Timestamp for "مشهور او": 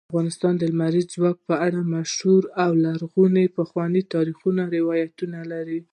1.95-2.71